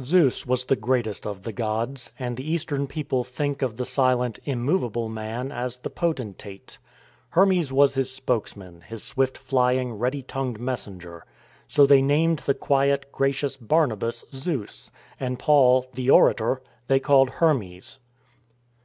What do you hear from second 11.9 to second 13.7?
named the quiet, gracious